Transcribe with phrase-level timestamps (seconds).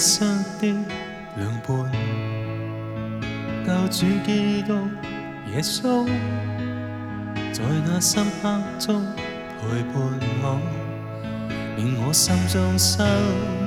[0.00, 0.74] 失生的
[1.36, 1.76] 两半，
[3.66, 4.72] 教主基督
[5.54, 6.06] 耶稣，
[7.52, 9.04] 在那深黑中
[9.60, 10.60] 陪伴我，
[11.76, 13.06] 令我心中深